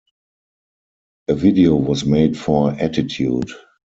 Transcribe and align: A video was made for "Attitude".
A 1.27 1.35
video 1.35 1.75
was 1.75 2.05
made 2.05 2.35
for 2.35 2.71
"Attitude". 2.71 3.51